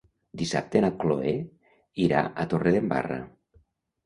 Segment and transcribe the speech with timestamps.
[0.41, 1.33] Dissabte na Chloé
[2.07, 3.21] irà a Torredembarra.